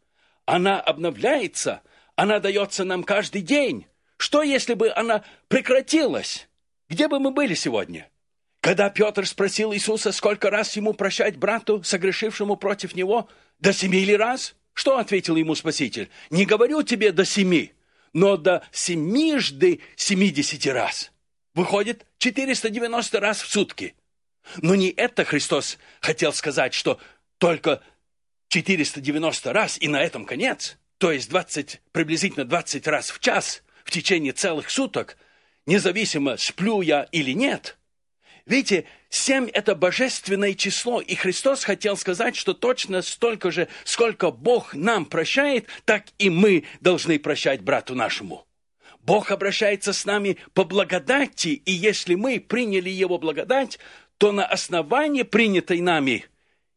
Она 0.46 0.80
обновляется, 0.80 1.82
она 2.16 2.40
дается 2.40 2.84
нам 2.84 3.04
каждый 3.04 3.42
день. 3.42 3.88
Что, 4.18 4.44
если 4.44 4.74
бы 4.74 4.92
она 4.92 5.24
прекратилась? 5.48 6.48
Где 6.90 7.08
бы 7.08 7.20
мы 7.20 7.32
были 7.32 7.54
сегодня? 7.54 8.10
Когда 8.62 8.90
Петр 8.90 9.26
спросил 9.26 9.74
Иисуса, 9.74 10.12
сколько 10.12 10.50
раз 10.50 10.76
ему 10.76 10.94
прощать 10.94 11.38
брату, 11.38 11.84
согрешившему 11.84 12.56
против 12.56 12.96
него, 12.96 13.30
до 13.60 13.74
семи 13.74 14.00
или 14.00 14.14
раз, 14.14 14.56
что 14.74 14.98
ответил 14.98 15.36
ему 15.36 15.56
Спаситель? 15.56 16.10
Не 16.30 16.46
говорю 16.46 16.84
тебе 16.84 17.12
до 17.12 17.26
семи, 17.26 17.74
но 18.14 18.38
до 18.38 18.64
семижды 18.72 19.82
семидесяти 19.96 20.70
раз. 20.70 21.12
Выходит, 21.58 22.06
490 22.20 23.20
раз 23.20 23.42
в 23.42 23.50
сутки. 23.50 23.96
Но 24.58 24.76
не 24.76 24.90
это 24.92 25.26
Христос 25.26 25.80
хотел 26.02 26.32
сказать, 26.32 26.76
что 26.76 27.00
только 27.40 27.82
490 28.50 29.54
раз 29.54 29.82
и 29.82 29.88
на 29.88 30.04
этом 30.04 30.26
конец, 30.26 30.78
то 31.00 31.12
есть 31.12 31.32
20, 31.32 31.82
приблизительно 31.92 32.46
20 32.46 32.88
раз 32.88 33.10
в 33.10 33.20
час 33.20 33.64
в 33.84 33.90
течение 33.90 34.34
целых 34.34 34.70
суток, 34.70 35.18
независимо, 35.66 36.38
сплю 36.38 36.82
я 36.82 37.08
или 37.12 37.32
нет– 37.32 37.80
Видите, 38.46 38.86
семь– 39.10 39.50
это 39.54 39.76
божественное 39.76 40.54
число, 40.54 41.02
и 41.02 41.16
Христос 41.16 41.66
хотел 41.66 41.98
сказать, 41.98 42.38
что 42.38 42.54
точно 42.54 43.02
столько 43.02 43.52
же, 43.52 43.68
сколько 43.84 44.32
Бог 44.32 44.74
нам 44.74 45.06
прощает, 45.06 45.68
так 45.84 46.06
и 46.18 46.30
мы 46.30 46.64
должны 46.80 47.20
прощать 47.20 47.62
брату 47.62 47.94
нашему. 47.94 48.47
Бог 49.08 49.32
обращается 49.32 49.94
с 49.94 50.04
нами 50.04 50.38
по 50.54 50.66
благодати, 50.66 51.62
и 51.66 51.72
если 51.72 52.16
мы 52.16 52.42
приняли 52.42 52.90
Его 52.90 53.18
благодать, 53.18 53.80
то 54.18 54.34
на 54.34 54.46
основании 54.46 55.24
принятой 55.24 55.80
нами 55.80 56.26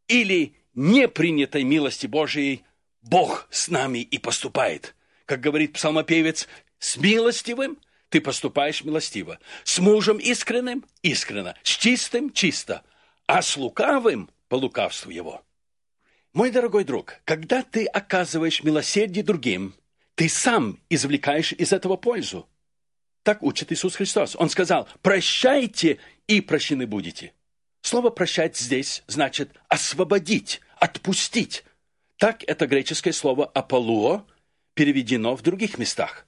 или 0.06 0.54
не 0.72 1.08
принятой 1.08 1.64
милости 1.64 2.06
Божией 2.06 2.62
Бог 3.02 3.48
с 3.50 3.66
нами 3.66 3.98
и 3.98 4.18
поступает. 4.18 4.94
Как 5.26 5.40
говорит 5.40 5.72
псалмопевец, 5.72 6.46
с 6.78 6.96
милостивым– 6.98 7.76
ты 8.10 8.20
поступаешь 8.20 8.84
милостиво. 8.84 9.40
С 9.64 9.80
мужем 9.80 10.18
искренним– 10.18 10.84
искренно, 11.02 11.56
с 11.64 11.70
чистым– 11.70 12.32
чисто, 12.32 12.84
а 13.26 13.42
с 13.42 13.56
лукавым– 13.56 14.30
по 14.48 14.54
лукавству 14.54 15.10
его. 15.10 15.42
Мой 16.32 16.52
дорогой 16.52 16.84
друг, 16.84 17.20
когда 17.24 17.64
ты 17.64 17.86
оказываешь 17.86 18.62
милосердие 18.62 19.24
другим, 19.24 19.74
ты 20.20 20.28
сам 20.28 20.78
извлекаешь 20.90 21.52
из 21.52 21.72
этого 21.72 21.96
пользу. 21.96 22.46
Так 23.22 23.42
учит 23.42 23.72
Иисус 23.72 23.96
Христос. 23.96 24.36
Он 24.36 24.50
сказал, 24.50 24.86
прощайте 25.00 25.96
и 26.26 26.42
прощены 26.42 26.86
будете. 26.86 27.32
Слово 27.80 28.10
«прощать» 28.10 28.54
здесь 28.58 29.02
значит 29.06 29.50
освободить, 29.68 30.60
отпустить. 30.76 31.64
Так 32.18 32.44
это 32.46 32.66
греческое 32.66 33.14
слово 33.14 33.46
«аполуо» 33.46 34.26
переведено 34.74 35.34
в 35.36 35.40
других 35.40 35.78
местах 35.78 36.26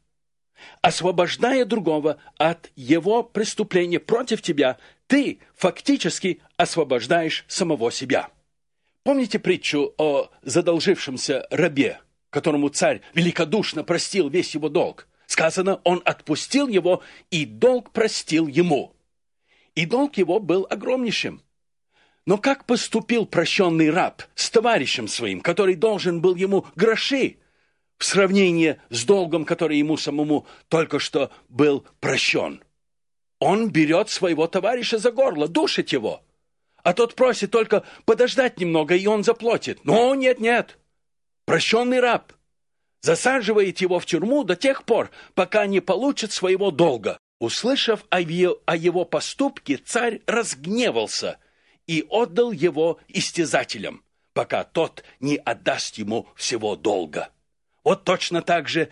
освобождая 0.80 1.64
другого 1.64 2.18
от 2.38 2.70
его 2.76 3.24
преступления 3.24 3.98
против 3.98 4.40
тебя, 4.40 4.78
ты 5.06 5.40
фактически 5.56 6.40
освобождаешь 6.56 7.44
самого 7.48 7.90
себя. 7.90 8.30
Помните 9.02 9.40
притчу 9.40 9.92
о 9.98 10.30
задолжившемся 10.42 11.48
рабе, 11.50 12.00
которому 12.32 12.70
царь 12.70 13.02
великодушно 13.12 13.84
простил 13.84 14.28
весь 14.28 14.54
его 14.54 14.68
долг? 14.68 15.06
Сказано, 15.26 15.80
он 15.84 16.02
отпустил 16.04 16.66
его, 16.66 17.02
и 17.30 17.44
долг 17.44 17.92
простил 17.92 18.48
ему. 18.48 18.94
И 19.74 19.86
долг 19.86 20.16
его 20.16 20.40
был 20.40 20.66
огромнейшим. 20.68 21.42
Но 22.26 22.38
как 22.38 22.66
поступил 22.66 23.26
прощенный 23.26 23.90
раб 23.90 24.22
с 24.34 24.50
товарищем 24.50 25.08
своим, 25.08 25.40
который 25.40 25.74
должен 25.74 26.20
был 26.20 26.34
ему 26.34 26.66
гроши 26.74 27.36
в 27.98 28.04
сравнении 28.04 28.80
с 28.90 29.04
долгом, 29.04 29.44
который 29.44 29.78
ему 29.78 29.96
самому 29.96 30.46
только 30.68 30.98
что 30.98 31.30
был 31.48 31.86
прощен. 32.00 32.62
Он 33.38 33.70
берет 33.70 34.08
своего 34.08 34.46
товарища 34.46 34.98
за 34.98 35.10
горло, 35.10 35.48
душит 35.48 35.90
его. 35.90 36.22
А 36.82 36.94
тот 36.94 37.14
просит 37.14 37.50
только 37.50 37.84
подождать 38.04 38.58
немного, 38.58 38.94
и 38.94 39.06
он 39.06 39.22
заплатит. 39.22 39.84
Но 39.84 40.14
нет, 40.14 40.40
нет. 40.40 40.78
Прощенный 41.44 42.00
раб 42.00 42.32
засаживает 43.00 43.80
его 43.80 43.98
в 43.98 44.06
тюрьму 44.06 44.44
до 44.44 44.56
тех 44.56 44.84
пор, 44.84 45.10
пока 45.34 45.66
не 45.66 45.80
получит 45.80 46.32
своего 46.32 46.70
долга. 46.70 47.18
Услышав 47.40 48.04
о 48.10 48.20
его 48.20 49.04
поступке, 49.04 49.76
царь 49.76 50.22
разгневался 50.26 51.38
и 51.88 52.06
отдал 52.08 52.52
его 52.52 53.00
истязателям, 53.08 54.04
пока 54.32 54.62
тот 54.62 55.02
не 55.18 55.36
отдаст 55.36 55.98
ему 55.98 56.28
всего 56.36 56.76
долга. 56.76 57.30
Вот 57.82 58.04
точно 58.04 58.42
так 58.42 58.68
же 58.68 58.90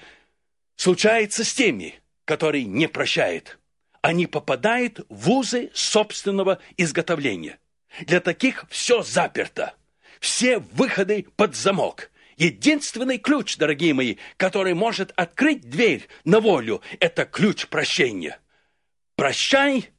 случается 0.74 1.44
с 1.44 1.54
теми, 1.54 2.00
которые 2.24 2.64
не 2.64 2.88
прощают. 2.88 3.58
Они 4.02 4.26
попадают 4.26 5.06
в 5.08 5.30
узы 5.30 5.70
собственного 5.72 6.58
изготовления. 6.76 7.60
Для 8.00 8.20
таких 8.20 8.64
все 8.68 9.02
заперто. 9.02 9.74
Все 10.18 10.58
выходы 10.58 11.26
под 11.36 11.54
замок. 11.54 12.10
Единственный 12.40 13.18
ключ, 13.18 13.58
дорогие 13.58 13.92
мои, 13.92 14.16
который 14.38 14.72
может 14.72 15.12
открыть 15.14 15.60
дверь 15.68 16.08
на 16.24 16.40
волю, 16.40 16.80
это 16.98 17.26
ключ 17.26 17.66
прощения. 17.66 18.40
Прощай, 19.14 19.90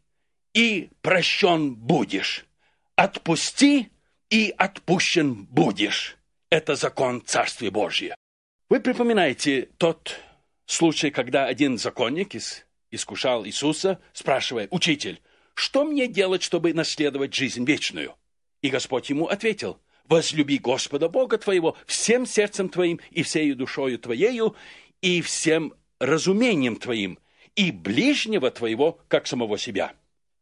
и 0.55 0.89
прощен 1.03 1.75
будешь. 1.75 2.47
Отпусти, 2.95 3.91
и 4.31 4.51
отпущен 4.57 5.45
будешь. 5.45 6.17
Это 6.49 6.75
закон 6.75 7.21
Царствия 7.23 7.69
Божия. 7.69 8.15
Вы 8.69 8.79
припоминаете 8.79 9.69
тот 9.77 10.19
случай, 10.65 11.11
когда 11.11 11.45
один 11.45 11.77
законник 11.77 12.33
искушал 12.89 13.45
Иисуса, 13.45 14.01
спрашивая, 14.13 14.67
«Учитель, 14.71 15.21
что 15.53 15.83
мне 15.83 16.07
делать, 16.07 16.41
чтобы 16.41 16.73
наследовать 16.73 17.35
жизнь 17.35 17.63
вечную?» 17.65 18.15
И 18.63 18.69
Господь 18.69 19.11
ему 19.11 19.27
ответил, 19.27 19.79
«Возлюби 20.11 20.57
Господа 20.57 21.07
Бога 21.07 21.37
твоего 21.37 21.77
всем 21.85 22.25
сердцем 22.25 22.67
твоим 22.67 22.99
и 23.11 23.23
всею 23.23 23.55
душою 23.55 23.97
твоею 23.97 24.57
и 25.01 25.21
всем 25.21 25.73
разумением 25.99 26.75
твоим, 26.75 27.17
и 27.55 27.71
ближнего 27.71 28.51
твоего, 28.51 28.99
как 29.07 29.25
самого 29.25 29.57
себя». 29.57 29.93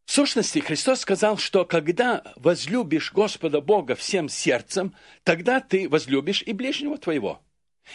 В 0.06 0.12
сущности, 0.12 0.58
Христос 0.58 1.02
сказал, 1.02 1.38
что 1.38 1.66
когда 1.66 2.24
возлюбишь 2.36 3.14
Господа 3.14 3.62
Бога 3.62 3.94
всем 3.94 4.28
сердцем, 4.28 4.96
тогда 5.24 5.60
ты 5.60 5.88
возлюбишь 5.88 6.42
и 6.42 6.52
ближнего 6.52 6.98
твоего. 6.98 7.40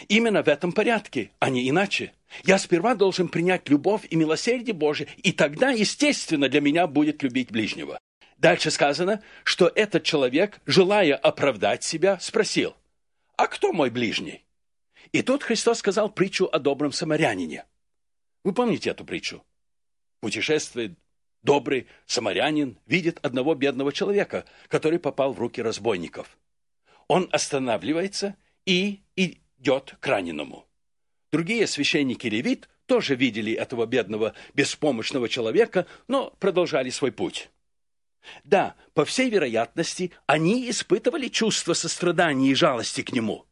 Именно 0.07 0.43
в 0.43 0.47
этом 0.47 0.71
порядке, 0.71 1.31
а 1.39 1.49
не 1.49 1.69
иначе. 1.69 2.13
Я 2.45 2.57
сперва 2.57 2.95
должен 2.95 3.27
принять 3.27 3.67
любовь 3.67 4.03
и 4.09 4.15
милосердие 4.15 4.73
Божие, 4.73 5.09
и 5.23 5.33
тогда, 5.33 5.71
естественно, 5.71 6.47
для 6.47 6.61
меня 6.61 6.87
будет 6.87 7.21
любить 7.21 7.51
ближнего. 7.51 7.99
Дальше 8.45 8.69
сказано, 8.69 9.23
что 9.43 9.71
этот 9.73 10.03
человек, 10.03 10.59
желая 10.67 11.15
оправдать 11.15 11.83
себя, 11.83 12.19
спросил, 12.19 12.75
«А 13.37 13.47
кто 13.47 13.73
мой 13.73 13.89
ближний?» 13.89 14.45
И 15.11 15.23
тут 15.23 15.41
Христос 15.41 15.79
сказал 15.79 16.11
притчу 16.11 16.47
о 16.51 16.59
добром 16.59 16.91
самарянине. 16.91 17.65
Вы 18.43 18.53
помните 18.53 18.91
эту 18.91 19.03
притчу? 19.03 19.43
Путешествует 20.19 20.95
добрый 21.41 21.87
самарянин, 22.05 22.77
видит 22.85 23.17
одного 23.23 23.55
бедного 23.55 23.91
человека, 23.91 24.45
который 24.67 24.99
попал 24.99 25.33
в 25.33 25.39
руки 25.39 25.59
разбойников. 25.59 26.37
Он 27.07 27.27
останавливается 27.31 28.35
и, 28.67 29.01
идет 29.15 29.95
к 29.99 30.05
раненому. 30.05 30.67
Другие 31.31 31.65
священники 31.65 32.27
левит 32.27 32.69
тоже 32.85 33.15
видели 33.15 33.53
этого 33.53 33.87
бедного, 33.87 34.35
беспомощного 34.53 35.29
человека, 35.29 35.87
но 36.07 36.29
продолжали 36.39 36.91
свой 36.91 37.11
путь. 37.11 37.49
Да, 38.43 38.75
по 38.93 39.05
всей 39.05 39.29
вероятности, 39.29 40.11
они 40.25 40.69
испытывали 40.69 41.27
чувство 41.27 41.73
сострадания 41.73 42.49
и 42.49 42.55
жалости 42.55 43.01
к 43.01 43.11
нему. 43.11 43.45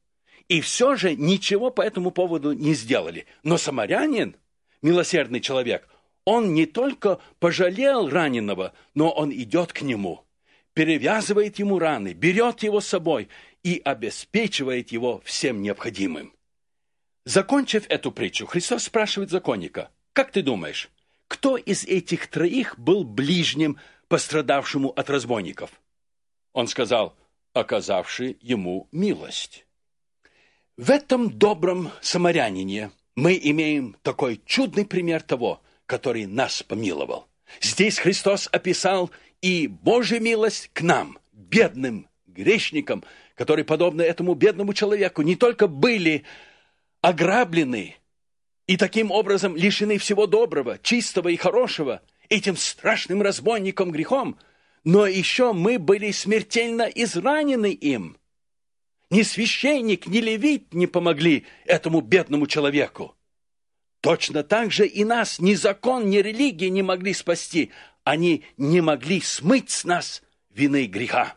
И 0.47 0.61
все 0.61 0.95
же 0.95 1.15
ничего 1.15 1.69
по 1.69 1.81
этому 1.81 2.11
поводу 2.11 2.53
не 2.53 2.73
сделали. 2.73 3.25
Но 3.43 3.57
самарянин, 3.57 4.35
милосердный 4.81 5.39
человек, 5.39 5.87
он 6.25 6.53
не 6.53 6.65
только 6.65 7.19
пожалел 7.39 8.09
раненого, 8.09 8.73
но 8.93 9.09
он 9.09 9.31
идет 9.31 9.73
к 9.73 9.81
нему, 9.81 10.25
перевязывает 10.73 11.59
ему 11.59 11.79
раны, 11.79 12.13
берет 12.13 12.63
его 12.63 12.81
с 12.81 12.87
собой 12.87 13.29
и 13.63 13.81
обеспечивает 13.83 14.91
его 14.91 15.21
всем 15.25 15.61
необходимым. 15.61 16.33
Закончив 17.25 17.85
эту 17.89 18.11
притчу, 18.11 18.45
Христос 18.45 18.83
спрашивает 18.83 19.29
законника, 19.29 19.91
«Как 20.11 20.31
ты 20.31 20.41
думаешь, 20.41 20.89
кто 21.27 21.57
из 21.57 21.85
этих 21.85 22.27
троих 22.27 22.77
был 22.77 23.03
ближним 23.03 23.79
пострадавшему 24.13 24.89
от 24.89 25.09
разбойников?» 25.09 25.71
Он 26.51 26.67
сказал, 26.67 27.15
оказавший 27.51 28.37
ему 28.41 28.87
милость. 28.91 29.65
В 30.77 30.91
этом 30.91 31.31
добром 31.31 31.89
самарянине 31.99 32.91
мы 33.15 33.39
имеем 33.41 33.95
такой 34.03 34.39
чудный 34.45 34.85
пример 34.85 35.23
того, 35.23 35.63
который 35.87 36.27
нас 36.27 36.61
помиловал. 36.61 37.27
Здесь 37.59 37.97
Христос 37.97 38.47
описал 38.51 39.09
и 39.41 39.65
Божью 39.65 40.21
милость 40.21 40.69
к 40.73 40.83
нам, 40.83 41.17
бедным 41.31 42.07
грешникам, 42.27 43.03
которые, 43.33 43.65
подобно 43.65 44.03
этому 44.03 44.35
бедному 44.35 44.75
человеку, 44.75 45.23
не 45.23 45.35
только 45.35 45.65
были 45.65 46.23
ограблены 47.01 47.95
и 48.67 48.77
таким 48.77 49.09
образом 49.09 49.55
лишены 49.55 49.97
всего 49.97 50.27
доброго, 50.27 50.77
чистого 50.77 51.29
и 51.29 51.35
хорошего 51.35 52.03
этим 52.29 52.57
страшным 52.57 53.21
разбойником 53.21 53.91
грехом, 53.91 54.37
но 54.83 55.07
еще 55.07 55.53
мы 55.53 55.79
были 55.79 56.11
смертельно 56.11 56.83
изранены 56.83 57.71
им. 57.71 58.17
Ни 59.09 59.21
священник, 59.21 60.07
ни 60.07 60.17
левит 60.17 60.73
не 60.73 60.87
помогли 60.87 61.45
этому 61.65 62.01
бедному 62.01 62.47
человеку. 62.47 63.15
Точно 64.01 64.43
так 64.43 64.71
же 64.71 64.85
и 64.85 65.05
нас 65.05 65.39
ни 65.39 65.53
закон, 65.53 66.09
ни 66.09 66.17
религия 66.17 66.69
не 66.69 66.81
могли 66.81 67.13
спасти. 67.13 67.71
Они 68.03 68.43
не 68.57 68.81
могли 68.81 69.21
смыть 69.21 69.69
с 69.69 69.85
нас 69.85 70.23
вины 70.49 70.87
греха. 70.87 71.35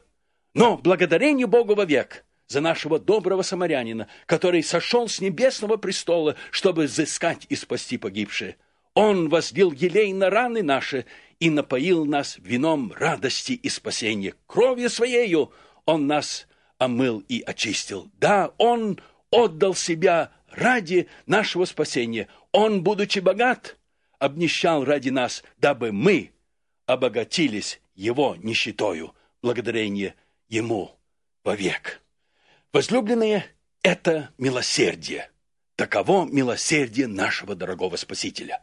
Но 0.55 0.77
благодарение 0.77 1.47
Богу 1.47 1.75
вовек 1.75 2.25
за 2.49 2.61
нашего 2.61 2.99
доброго 2.99 3.43
самарянина, 3.43 4.09
который 4.27 4.63
сошел 4.63 5.09
с 5.09 5.21
небесного 5.21 5.77
престола, 5.77 6.35
чтобы 6.51 6.85
взыскать 6.85 7.47
и 7.49 7.57
спасти 7.57 7.99
погибшие. 7.99 8.57
Он 8.97 9.29
возлил 9.29 9.73
елей 9.73 10.15
на 10.15 10.31
раны 10.31 10.63
наши 10.63 11.05
и 11.39 11.51
напоил 11.51 12.07
нас 12.07 12.39
вином 12.39 12.95
радости 12.97 13.53
и 13.53 13.69
спасения. 13.69 14.35
Кровью 14.47 14.89
своею 14.89 15.53
он 15.85 16.07
нас 16.07 16.47
омыл 16.79 17.23
и 17.29 17.43
очистил. 17.43 18.11
Да, 18.15 18.55
он 18.57 18.99
отдал 19.31 19.75
себя 19.75 20.33
ради 20.51 21.09
нашего 21.27 21.67
спасения. 21.67 22.29
Он, 22.53 22.83
будучи 22.83 23.19
богат, 23.19 23.77
обнищал 24.19 24.83
ради 24.83 25.11
нас, 25.11 25.45
дабы 25.59 25.93
мы 25.93 26.33
обогатились 26.87 27.83
его 27.95 28.35
нищетою, 28.39 29.15
благодарение 29.43 30.15
ему 30.49 30.91
вовек. 31.45 32.01
Возлюбленные, 32.73 33.45
это 33.83 34.31
милосердие. 34.39 35.31
Таково 35.75 36.25
милосердие 36.25 37.09
нашего 37.09 37.55
дорогого 37.55 37.97
Спасителя. 37.97 38.63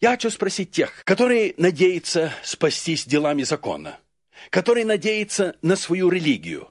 Я 0.00 0.12
хочу 0.12 0.30
спросить 0.30 0.70
тех, 0.70 1.04
которые 1.04 1.52
надеются 1.58 2.32
спастись 2.42 3.04
делами 3.04 3.42
закона, 3.42 3.98
которые 4.48 4.86
надеются 4.86 5.56
на 5.60 5.76
свою 5.76 6.08
религию. 6.08 6.70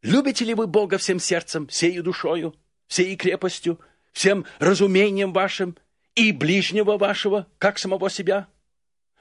Любите 0.00 0.44
ли 0.44 0.54
вы 0.54 0.68
Бога 0.68 0.98
всем 0.98 1.18
сердцем, 1.18 1.66
всей 1.66 1.98
душою, 2.00 2.54
всей 2.86 3.16
крепостью, 3.16 3.80
всем 4.12 4.46
разумением 4.60 5.32
вашим 5.32 5.76
и 6.14 6.30
ближнего 6.30 6.98
вашего, 6.98 7.48
как 7.58 7.80
самого 7.80 8.08
себя? 8.08 8.46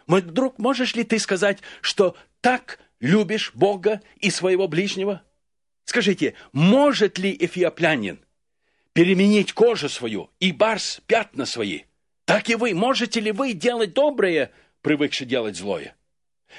Мой 0.06 0.22
друг, 0.22 0.60
можешь 0.60 0.94
ли 0.94 1.04
ты 1.04 1.18
сказать, 1.18 1.60
что 1.82 2.16
так 2.42 2.78
любишь 3.00 3.54
Бога 3.56 4.02
и 4.18 4.30
своего 4.30 4.68
ближнего? 4.68 5.24
Скажите, 5.86 6.36
может 6.52 7.18
ли 7.18 7.36
эфиоплянин 7.40 8.20
переменить 8.94 9.54
кожу 9.54 9.90
свою 9.90 10.30
и 10.40 10.52
барс 10.52 11.02
пятна 11.08 11.48
свои? 11.48 11.82
Так 12.26 12.50
и 12.50 12.56
вы, 12.56 12.74
можете 12.74 13.20
ли 13.20 13.32
вы 13.32 13.54
делать 13.54 13.94
доброе, 13.94 14.52
привыкши 14.82 15.26
делать 15.26 15.56
злое? 15.58 15.96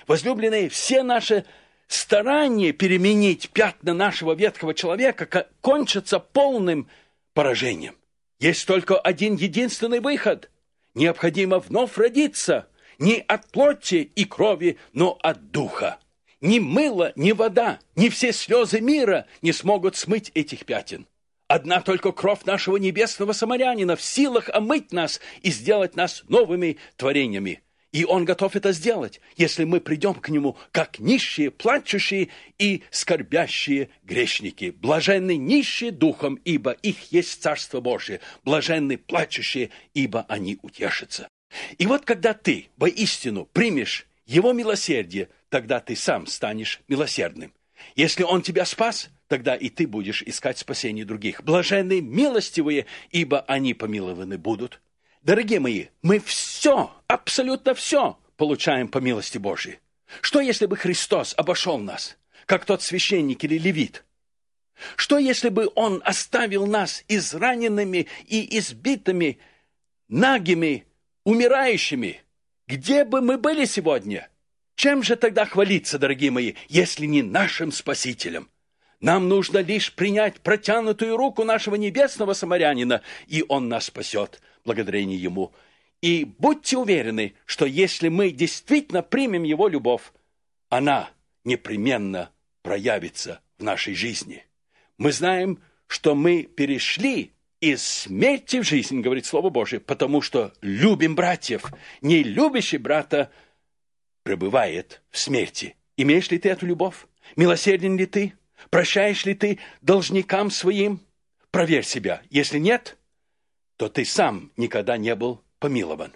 Возлюбленные, 0.06 0.68
все 0.68 1.02
наши 1.02 1.44
старания 1.86 2.72
переменить 2.72 3.50
пятна 3.50 3.94
нашего 3.94 4.32
ветхого 4.32 4.74
человека 4.74 5.46
кончатся 5.60 6.18
полным 6.18 6.88
поражением. 7.34 7.96
Есть 8.40 8.66
только 8.66 8.98
один 8.98 9.36
единственный 9.36 10.00
выход. 10.00 10.50
Необходимо 10.94 11.58
вновь 11.58 11.96
родиться 11.96 12.68
не 12.98 13.20
от 13.20 13.50
плоти 13.50 14.10
и 14.14 14.24
крови, 14.24 14.78
но 14.92 15.18
от 15.22 15.50
духа. 15.50 15.98
Ни 16.40 16.58
мыло, 16.58 17.12
ни 17.14 17.32
вода, 17.32 17.78
ни 17.94 18.08
все 18.08 18.32
слезы 18.32 18.80
мира 18.80 19.26
не 19.42 19.52
смогут 19.52 19.96
смыть 19.96 20.32
этих 20.34 20.64
пятен. 20.64 21.06
Одна 21.52 21.82
только 21.82 22.12
кровь 22.12 22.46
нашего 22.46 22.78
небесного 22.78 23.34
самарянина 23.34 23.94
в 23.94 24.00
силах 24.00 24.48
омыть 24.48 24.90
нас 24.90 25.20
и 25.42 25.50
сделать 25.50 25.96
нас 25.96 26.24
новыми 26.28 26.78
творениями. 26.96 27.60
И 27.92 28.06
Он 28.06 28.24
готов 28.24 28.56
это 28.56 28.72
сделать, 28.72 29.20
если 29.36 29.64
мы 29.64 29.82
придем 29.82 30.14
к 30.14 30.30
Нему 30.30 30.56
как 30.70 30.98
нищие, 30.98 31.50
плачущие 31.50 32.30
и 32.58 32.84
скорбящие 32.90 33.90
грешники. 34.02 34.70
Блаженны 34.70 35.36
нищие 35.36 35.90
духом, 35.90 36.36
ибо 36.36 36.70
их 36.70 37.12
есть 37.12 37.42
Царство 37.42 37.82
Божие. 37.82 38.20
Блаженны 38.44 38.96
плачущие, 38.96 39.68
ибо 39.92 40.24
они 40.30 40.58
утешатся. 40.62 41.28
И 41.76 41.86
вот 41.86 42.06
когда 42.06 42.32
ты 42.32 42.68
воистину 42.78 43.44
примешь 43.44 44.06
Его 44.24 44.54
милосердие, 44.54 45.28
тогда 45.50 45.80
ты 45.80 45.96
сам 45.96 46.26
станешь 46.26 46.80
милосердным. 46.88 47.52
Если 47.94 48.22
Он 48.22 48.42
тебя 48.42 48.64
спас, 48.64 49.10
тогда 49.28 49.54
и 49.54 49.68
ты 49.68 49.86
будешь 49.86 50.22
искать 50.22 50.58
спасение 50.58 51.04
других. 51.04 51.42
Блаженны 51.42 52.00
милостивые, 52.00 52.86
ибо 53.10 53.40
они 53.40 53.74
помилованы 53.74 54.38
будут. 54.38 54.80
Дорогие 55.22 55.60
мои, 55.60 55.86
мы 56.02 56.18
все, 56.18 56.92
абсолютно 57.06 57.74
все 57.74 58.18
получаем 58.36 58.88
по 58.88 58.98
милости 58.98 59.38
Божьей. 59.38 59.78
Что, 60.20 60.40
если 60.40 60.66
бы 60.66 60.76
Христос 60.76 61.34
обошел 61.36 61.78
нас, 61.78 62.16
как 62.46 62.64
тот 62.64 62.82
священник 62.82 63.44
или 63.44 63.56
левит? 63.56 64.04
Что, 64.96 65.18
если 65.18 65.48
бы 65.48 65.70
Он 65.74 66.02
оставил 66.04 66.66
нас 66.66 67.04
израненными 67.08 68.08
и 68.26 68.58
избитыми, 68.58 69.38
нагими, 70.08 70.86
умирающими? 71.24 72.22
Где 72.66 73.04
бы 73.04 73.20
мы 73.20 73.38
были 73.38 73.64
сегодня? 73.64 74.28
Чем 74.74 75.02
же 75.02 75.16
тогда 75.16 75.44
хвалиться, 75.44 75.98
дорогие 75.98 76.30
мои, 76.30 76.54
если 76.68 77.06
не 77.06 77.22
нашим 77.22 77.72
Спасителем? 77.72 78.48
Нам 79.00 79.28
нужно 79.28 79.58
лишь 79.58 79.92
принять 79.92 80.40
протянутую 80.40 81.16
руку 81.16 81.44
нашего 81.44 81.74
небесного 81.74 82.34
самарянина, 82.34 83.02
и 83.26 83.44
он 83.48 83.68
нас 83.68 83.86
спасет, 83.86 84.40
благодарение 84.64 85.18
ему. 85.18 85.52
И 86.00 86.24
будьте 86.38 86.78
уверены, 86.78 87.34
что 87.44 87.66
если 87.66 88.08
мы 88.08 88.30
действительно 88.30 89.02
примем 89.02 89.42
его 89.42 89.68
любовь, 89.68 90.12
она 90.68 91.10
непременно 91.44 92.30
проявится 92.62 93.40
в 93.58 93.64
нашей 93.64 93.94
жизни. 93.94 94.44
Мы 94.98 95.12
знаем, 95.12 95.60
что 95.88 96.14
мы 96.14 96.44
перешли 96.44 97.32
из 97.60 97.82
смерти 97.82 98.60
в 98.60 98.64
жизнь, 98.64 99.00
говорит 99.00 99.26
Слово 99.26 99.50
Божие, 99.50 99.80
потому 99.80 100.22
что 100.22 100.52
любим 100.60 101.14
братьев. 101.14 101.64
Не 102.00 102.22
любящий 102.22 102.78
брата 102.78 103.30
пребывает 104.22 105.02
в 105.10 105.18
смерти. 105.18 105.76
Имеешь 105.96 106.30
ли 106.30 106.38
ты 106.38 106.48
эту 106.48 106.66
любовь? 106.66 107.06
Милосерден 107.36 107.96
ли 107.96 108.06
ты? 108.06 108.34
Прощаешь 108.70 109.24
ли 109.24 109.34
ты 109.34 109.58
должникам 109.80 110.50
своим? 110.50 111.00
Проверь 111.50 111.84
себя. 111.84 112.22
Если 112.30 112.58
нет, 112.58 112.96
то 113.76 113.88
ты 113.88 114.04
сам 114.04 114.52
никогда 114.56 114.96
не 114.96 115.14
был 115.14 115.42
помилован. 115.58 116.14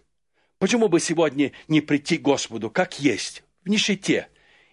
Почему 0.58 0.88
бы 0.88 1.00
сегодня 1.00 1.52
не 1.68 1.80
прийти 1.80 2.16
к 2.16 2.22
Господу, 2.22 2.70
как 2.70 2.98
есть, 2.98 3.42
в 3.64 3.68
нищете, 3.68 4.28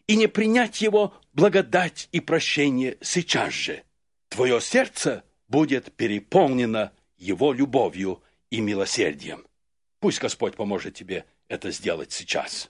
и 0.08 0.16
не 0.16 0.28
принять 0.28 0.82
Его 0.82 1.14
благодать 1.34 2.08
и 2.12 2.20
прощение 2.20 2.98
сейчас 3.02 3.54
же? 3.54 3.84
Твое 4.30 4.62
сердце 4.62 5.24
будет 5.50 5.94
переполнено 5.94 6.94
Его 7.18 7.52
любовью 7.52 8.24
и 8.50 8.62
милосердием. 8.62 9.46
Пусть 10.00 10.20
Господь 10.20 10.56
поможет 10.56 10.96
тебе 10.96 11.26
это 11.48 11.72
сделать 11.72 12.12
сейчас. 12.12 12.70